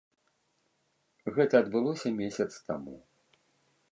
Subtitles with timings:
[1.35, 2.95] Гэта адбылося месяц таму.